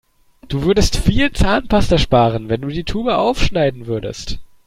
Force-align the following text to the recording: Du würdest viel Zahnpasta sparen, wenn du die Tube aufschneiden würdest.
Du 0.47 0.63
würdest 0.63 0.97
viel 0.97 1.31
Zahnpasta 1.31 1.99
sparen, 1.99 2.49
wenn 2.49 2.61
du 2.61 2.69
die 2.69 2.85
Tube 2.85 3.09
aufschneiden 3.15 3.85
würdest. 3.85 4.39